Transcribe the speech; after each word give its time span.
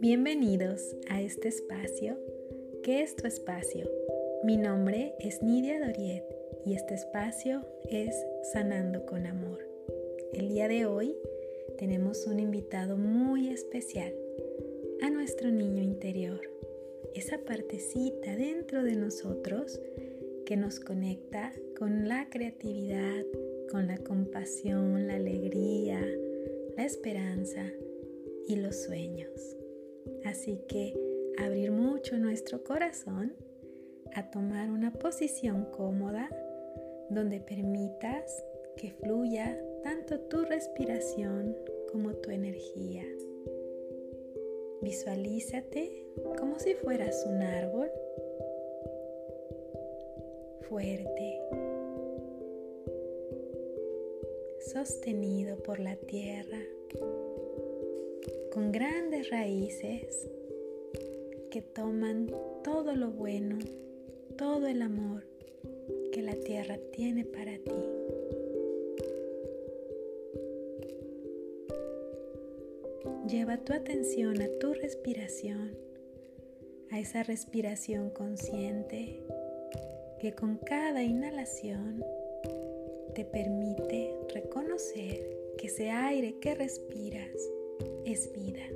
Bienvenidos 0.00 0.96
a 1.10 1.20
este 1.20 1.48
espacio, 1.48 2.16
que 2.82 3.02
es 3.02 3.14
tu 3.16 3.26
espacio. 3.26 3.90
Mi 4.44 4.56
nombre 4.56 5.14
es 5.18 5.42
Nidia 5.42 5.78
Doriet 5.80 6.24
y 6.64 6.72
este 6.74 6.94
espacio 6.94 7.66
es 7.90 8.14
Sanando 8.54 9.04
con 9.04 9.26
Amor. 9.26 9.58
El 10.32 10.48
día 10.48 10.68
de 10.68 10.86
hoy 10.86 11.14
tenemos 11.76 12.26
un 12.26 12.40
invitado 12.40 12.96
muy 12.96 13.48
especial, 13.48 14.14
a 15.02 15.10
nuestro 15.10 15.50
niño 15.50 15.82
interior, 15.82 16.40
esa 17.14 17.38
partecita 17.38 18.34
dentro 18.36 18.82
de 18.82 18.96
nosotros 18.96 19.80
que 20.44 20.56
nos 20.56 20.80
conecta 20.80 21.52
con 21.78 22.08
la 22.08 22.28
creatividad, 22.28 23.24
con 23.70 23.86
la 23.86 23.98
compasión, 23.98 25.06
la 25.06 25.14
alegría, 25.14 26.00
la 26.76 26.84
esperanza 26.84 27.64
y 28.46 28.56
los 28.56 28.82
sueños. 28.82 29.56
Así 30.24 30.60
que 30.68 30.94
abrir 31.38 31.70
mucho 31.72 32.18
nuestro 32.18 32.62
corazón 32.62 33.34
a 34.14 34.30
tomar 34.30 34.70
una 34.70 34.92
posición 34.92 35.66
cómoda 35.72 36.28
donde 37.10 37.40
permitas 37.40 38.44
que 38.76 38.92
fluya 38.92 39.58
tanto 39.82 40.20
tu 40.20 40.44
respiración 40.44 41.56
como 41.90 42.14
tu 42.14 42.30
energía. 42.30 43.04
Visualízate 44.82 46.06
como 46.38 46.58
si 46.58 46.74
fueras 46.74 47.24
un 47.26 47.42
árbol 47.42 47.90
fuerte, 50.68 51.40
sostenido 54.72 55.56
por 55.58 55.78
la 55.78 55.96
tierra 55.96 56.60
con 58.52 58.72
grandes 58.72 59.30
raíces 59.30 60.28
que 61.50 61.60
toman 61.60 62.30
todo 62.62 62.94
lo 62.94 63.10
bueno, 63.10 63.58
todo 64.38 64.66
el 64.66 64.82
amor 64.82 65.24
que 66.12 66.22
la 66.22 66.34
tierra 66.34 66.78
tiene 66.92 67.24
para 67.24 67.58
ti. 67.58 67.72
Lleva 73.28 73.58
tu 73.58 73.72
atención 73.72 74.40
a 74.40 74.48
tu 74.60 74.72
respiración, 74.74 75.76
a 76.90 77.00
esa 77.00 77.22
respiración 77.22 78.10
consciente 78.10 79.24
que 80.20 80.34
con 80.34 80.56
cada 80.58 81.02
inhalación 81.02 82.04
te 83.14 83.24
permite 83.24 84.12
reconocer 84.34 85.34
que 85.58 85.68
ese 85.68 85.90
aire 85.90 86.38
que 86.40 86.54
respiras 86.54 87.50
es 88.04 88.32
vida. 88.32 88.66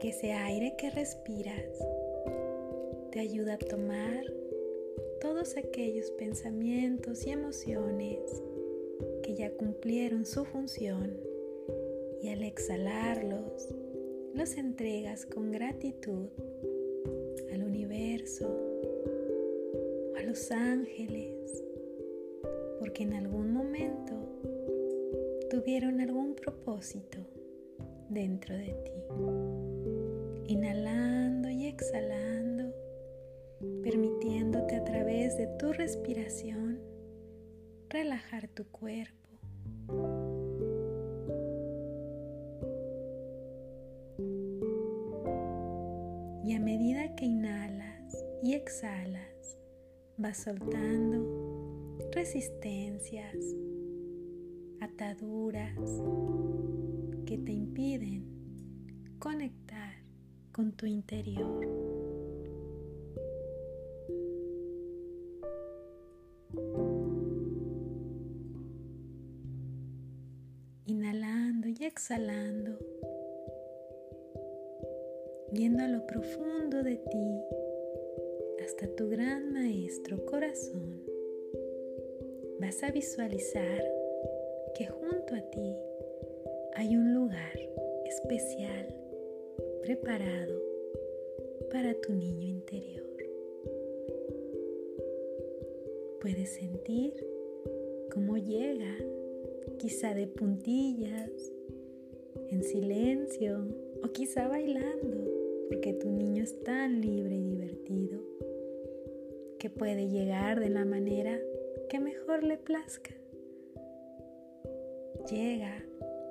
Que 0.00 0.08
ese 0.08 0.32
aire 0.32 0.74
que 0.76 0.90
respiras 0.90 1.78
te 3.12 3.20
ayuda 3.20 3.54
a 3.54 3.58
tomar 3.58 4.24
todos 5.20 5.56
aquellos 5.56 6.10
pensamientos 6.12 7.26
y 7.26 7.30
emociones 7.30 8.18
que 9.22 9.34
ya 9.34 9.50
cumplieron 9.50 10.24
su 10.24 10.44
función 10.44 11.16
y 12.22 12.28
al 12.28 12.42
exhalarlos 12.42 13.68
los 14.34 14.56
entregas 14.56 15.26
con 15.26 15.50
gratitud 15.50 16.28
o 18.00 18.48
a 20.16 20.22
los 20.22 20.50
ángeles 20.50 21.62
porque 22.78 23.02
en 23.02 23.12
algún 23.12 23.52
momento 23.52 24.14
tuvieron 25.50 26.00
algún 26.00 26.34
propósito 26.34 27.18
dentro 28.08 28.56
de 28.56 28.72
ti. 28.72 28.92
Inhalando 30.46 31.50
y 31.50 31.66
exhalando, 31.66 32.72
permitiéndote 33.82 34.76
a 34.76 34.84
través 34.84 35.36
de 35.36 35.46
tu 35.58 35.74
respiración 35.74 36.80
relajar 37.90 38.48
tu 38.48 38.64
cuerpo. 38.64 39.28
Y 46.42 46.54
a 46.54 46.58
medida 46.58 47.14
que 47.14 47.26
inhalas 47.26 47.79
y 48.42 48.54
exhalas, 48.54 49.58
vas 50.16 50.38
soltando 50.38 51.98
resistencias, 52.12 53.36
ataduras 54.80 55.78
que 57.26 57.36
te 57.38 57.52
impiden 57.52 58.24
conectar 59.18 59.92
con 60.52 60.72
tu 60.72 60.86
interior. 60.86 61.66
Inhalando 70.86 71.68
y 71.68 71.84
exhalando, 71.84 72.78
yendo 75.52 75.84
a 75.84 75.88
lo 75.88 76.06
profundo 76.06 76.82
de 76.82 76.96
ti 76.96 77.59
hasta 78.70 78.86
tu 78.94 79.08
gran 79.08 79.52
maestro 79.52 80.24
corazón, 80.26 81.02
vas 82.60 82.84
a 82.84 82.92
visualizar 82.92 83.82
que 84.76 84.86
junto 84.86 85.34
a 85.34 85.40
ti 85.50 85.74
hay 86.74 86.96
un 86.96 87.12
lugar 87.12 87.58
especial 88.06 88.86
preparado 89.82 90.62
para 91.72 91.94
tu 91.94 92.12
niño 92.12 92.46
interior. 92.46 93.16
Puedes 96.20 96.50
sentir 96.50 97.12
cómo 98.14 98.36
llega, 98.36 98.96
quizá 99.80 100.14
de 100.14 100.28
puntillas, 100.28 101.52
en 102.50 102.62
silencio 102.62 103.66
o 104.04 104.12
quizá 104.12 104.46
bailando, 104.46 105.18
porque 105.68 105.92
tu 105.94 106.08
niño 106.08 106.44
es 106.44 106.62
tan 106.62 107.00
libre 107.00 107.34
y 107.34 107.42
divertido 107.42 108.30
que 109.60 109.68
puede 109.68 110.08
llegar 110.08 110.58
de 110.58 110.70
la 110.70 110.86
manera 110.86 111.38
que 111.90 112.00
mejor 112.00 112.42
le 112.42 112.56
plazca 112.56 113.10
llega 115.30 115.84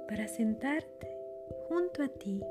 para 0.07 0.27
sentarte 0.27 1.07
junto 1.67 2.01
a 2.01 2.07
ti 2.07 2.41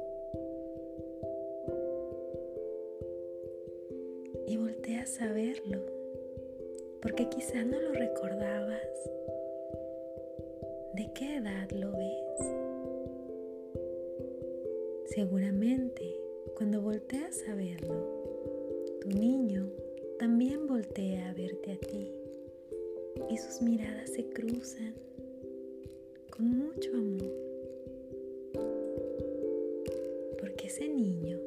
y 4.46 4.56
volteas 4.56 5.20
a 5.20 5.32
verlo 5.32 5.84
porque 7.02 7.28
quizá 7.28 7.64
no 7.64 7.80
lo 7.80 7.92
recordabas. 7.92 9.10
¿De 10.94 11.10
qué 11.12 11.38
edad 11.38 11.68
lo 11.72 11.90
ves? 11.90 12.54
Seguramente 15.06 16.14
cuando 16.54 16.80
volteas 16.80 17.42
a 17.48 17.54
verlo, 17.56 17.96
tu 19.00 19.08
niño 19.08 19.72
también 20.18 20.66
voltea 20.66 21.30
a 21.30 21.32
verte 21.32 21.72
a 21.72 21.78
ti 21.78 22.10
y 23.30 23.36
sus 23.36 23.62
miradas 23.62 24.10
se 24.10 24.28
cruzan 24.30 24.94
con 26.30 26.58
mucho 26.58 26.90
amor. 26.92 27.32
Porque 30.40 30.66
ese 30.66 30.88
niño 30.88 31.38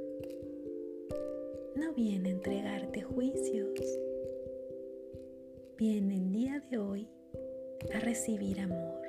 no 1.76 1.94
viene 1.94 2.30
a 2.30 2.32
entregarte 2.32 3.02
juicios, 3.02 4.00
viene 5.78 6.16
el 6.16 6.32
día 6.32 6.64
de 6.72 6.78
hoy 6.78 7.08
a 7.94 8.00
recibir 8.00 8.62
amor. 8.62 9.02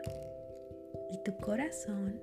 Y 1.12 1.22
tu 1.22 1.36
corazón 1.36 2.20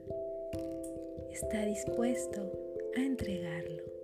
está 1.32 1.66
dispuesto 1.66 2.52
a 2.98 3.02
entregarlo. 3.02 3.99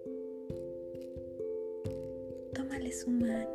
Tómale 2.95 3.01
su 3.03 3.09
mano 3.09 3.47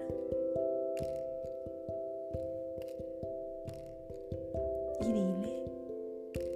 y 5.01 5.13
dile, 5.13 5.63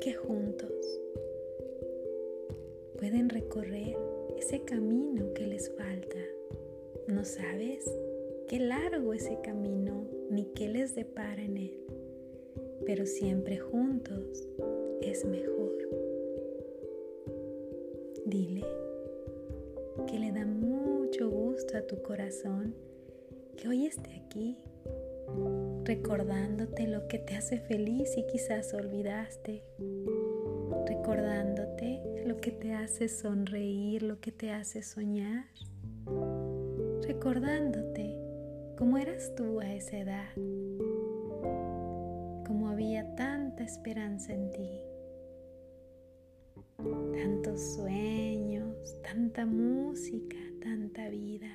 que 0.00 0.12
juntos 0.14 1.00
pueden 2.98 3.28
recorrer 3.28 3.96
ese 4.36 4.62
camino 4.64 5.32
que 5.34 5.46
les 5.46 5.70
falta. 5.70 6.18
No 7.06 7.24
sabes 7.24 7.90
qué 8.48 8.58
largo 8.58 9.14
ese 9.14 9.40
camino 9.42 10.06
ni 10.30 10.46
qué 10.54 10.68
les 10.68 10.94
depara 10.94 11.42
en 11.42 11.56
él, 11.56 11.78
pero 12.84 13.06
siempre 13.06 13.58
juntos 13.58 14.48
es 15.00 15.24
mejor. 15.24 15.54
Dile 18.26 18.64
que 20.06 20.18
le 20.18 20.32
da 20.32 20.44
mucho 20.44 20.73
a 21.54 21.86
tu 21.86 22.02
corazón 22.02 22.74
que 23.56 23.68
hoy 23.68 23.86
esté 23.86 24.10
aquí 24.26 24.58
recordándote 25.84 26.88
lo 26.88 27.06
que 27.06 27.18
te 27.20 27.36
hace 27.36 27.60
feliz 27.60 28.16
y 28.16 28.26
quizás 28.26 28.74
olvidaste, 28.74 29.62
recordándote 30.86 32.24
lo 32.26 32.40
que 32.40 32.50
te 32.50 32.74
hace 32.74 33.08
sonreír, 33.08 34.02
lo 34.02 34.20
que 34.20 34.32
te 34.32 34.50
hace 34.50 34.82
soñar, 34.82 35.44
recordándote 37.06 38.18
cómo 38.76 38.98
eras 38.98 39.32
tú 39.36 39.60
a 39.60 39.72
esa 39.72 39.98
edad, 39.98 40.34
cómo 42.46 42.68
había 42.68 43.14
tanta 43.14 43.62
esperanza 43.62 44.32
en 44.32 44.50
ti, 44.50 44.80
tantos 47.12 47.74
sueños, 47.76 49.00
tanta 49.02 49.46
música, 49.46 50.36
tanta 50.64 51.10
vida, 51.10 51.50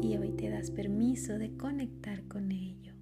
y 0.00 0.16
hoy 0.16 0.30
te 0.30 0.48
das 0.48 0.70
permiso 0.70 1.38
de 1.38 1.56
conectar 1.56 2.22
con 2.28 2.52
ello. 2.52 2.92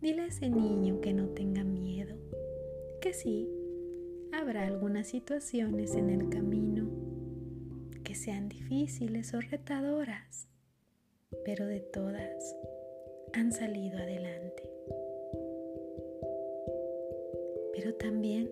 Dile 0.00 0.22
a 0.22 0.26
ese 0.26 0.50
niño 0.50 1.00
que 1.00 1.14
no 1.14 1.28
tenga 1.28 1.62
miedo, 1.62 2.16
que 3.00 3.12
sí, 3.12 3.48
habrá 4.32 4.66
algunas 4.66 5.06
situaciones 5.06 5.94
en 5.94 6.10
el 6.10 6.28
camino 6.28 6.90
que 8.02 8.16
sean 8.16 8.48
difíciles 8.48 9.32
o 9.32 9.40
retadoras, 9.40 10.48
pero 11.44 11.64
de 11.66 11.80
todas 11.80 12.56
han 13.32 13.52
salido 13.52 13.96
adelante. 13.98 14.64
Pero 17.74 17.94
también 17.94 18.50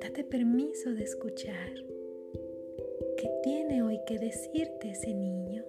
date 0.00 0.24
permiso 0.24 0.94
de 0.94 1.04
escuchar 1.04 1.91
qué 3.16 3.30
tiene 3.42 3.82
hoy 3.82 4.00
que 4.06 4.18
decirte 4.18 4.90
ese 4.90 5.14
niño, 5.14 5.64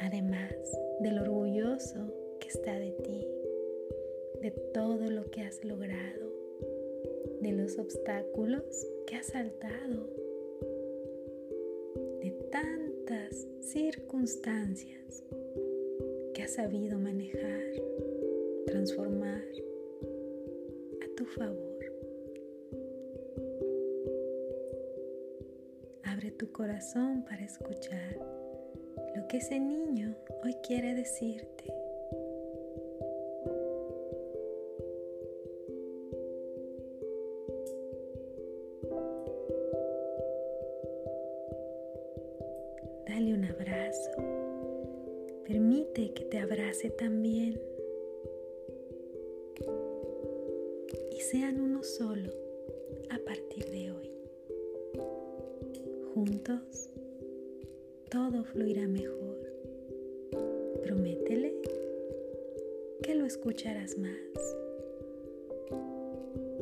además 0.00 0.54
del 1.00 1.18
orgulloso 1.18 2.12
que 2.40 2.48
está 2.48 2.78
de 2.78 2.90
ti 2.92 3.26
de 4.42 4.50
todo 4.50 5.08
lo 5.08 5.30
que 5.30 5.42
has 5.42 5.64
logrado, 5.64 6.32
de 7.40 7.52
los 7.52 7.78
obstáculos 7.78 8.88
que 9.06 9.14
has 9.14 9.26
saltado, 9.26 10.08
de 12.20 12.30
tantas 12.50 13.46
circunstancias 13.60 15.22
que 16.34 16.42
has 16.42 16.54
sabido 16.54 16.98
manejar, 16.98 17.62
transformar 18.66 19.44
a 21.02 21.14
tu 21.14 21.24
favor. 21.24 21.71
Tu 26.42 26.50
corazón 26.50 27.22
para 27.22 27.44
escuchar 27.44 28.18
lo 29.14 29.28
que 29.28 29.36
ese 29.36 29.60
niño 29.60 30.12
hoy 30.42 30.56
quiere 30.66 30.92
decirte. 30.92 31.72
Dale 43.06 43.34
un 43.34 43.44
abrazo. 43.44 44.10
Permite 45.46 46.12
que 46.12 46.24
te 46.24 46.40
abrace 46.40 46.90
también. 46.90 47.62
Y 51.12 51.20
sean 51.20 51.60
uno 51.60 51.84
solo 51.84 52.32
a 53.10 53.18
partir 53.24 53.70
de 53.70 53.92
hoy. 53.92 54.21
Juntos 56.14 56.90
todo 58.10 58.44
fluirá 58.44 58.86
mejor. 58.86 59.38
Prométele 60.82 61.54
que 63.02 63.14
lo 63.14 63.24
escucharás 63.24 63.96
más, 63.96 64.56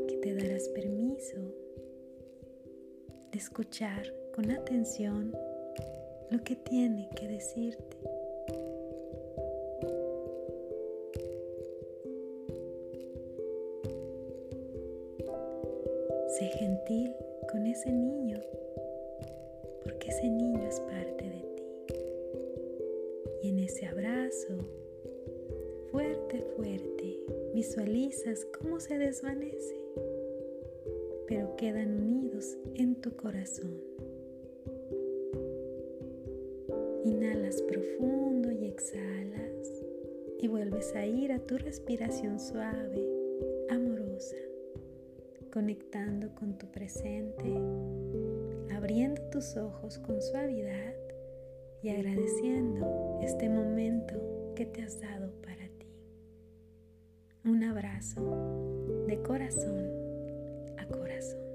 que 0.06 0.16
te 0.18 0.34
darás 0.34 0.68
permiso 0.68 1.38
de 3.32 3.38
escuchar 3.38 4.14
con 4.32 4.52
atención 4.52 5.32
lo 6.30 6.44
que 6.44 6.54
tiene 6.54 7.10
que 7.16 7.26
decirte. 7.26 7.96
Sé 16.38 16.46
gentil 16.56 17.12
con 17.50 17.66
ese 17.66 17.90
niño, 17.90 18.38
ese 20.10 20.28
niño 20.28 20.60
es 20.66 20.80
parte 20.80 21.24
de 21.24 21.40
ti. 21.56 21.94
Y 23.44 23.48
en 23.50 23.60
ese 23.60 23.86
abrazo, 23.86 24.58
fuerte, 25.92 26.42
fuerte, 26.56 27.20
visualizas 27.54 28.44
cómo 28.58 28.80
se 28.80 28.98
desvanece, 28.98 29.80
pero 31.28 31.54
quedan 31.54 32.00
unidos 32.02 32.58
en 32.74 32.96
tu 32.96 33.14
corazón. 33.14 33.72
Inhalas 37.04 37.62
profundo 37.62 38.50
y 38.50 38.64
exhalas 38.64 39.84
y 40.40 40.48
vuelves 40.48 40.92
a 40.96 41.06
ir 41.06 41.30
a 41.30 41.38
tu 41.38 41.56
respiración 41.56 42.40
suave, 42.40 43.06
amorosa, 43.70 44.36
conectando 45.52 46.34
con 46.34 46.58
tu 46.58 46.66
presente, 46.66 47.54
abriendo 48.74 49.22
tus 49.30 49.56
ojos 49.56 49.98
con 49.98 50.20
suavidad 50.20 50.94
y 51.82 51.90
agradeciendo 51.90 53.18
este 53.22 53.48
momento 53.48 54.52
que 54.54 54.66
te 54.66 54.82
has 54.82 55.00
dado 55.00 55.32
para 55.42 55.68
ti. 55.78 55.86
Un 57.44 57.64
abrazo 57.64 58.20
de 59.06 59.22
corazón 59.22 59.86
a 60.78 60.86
corazón. 60.86 61.49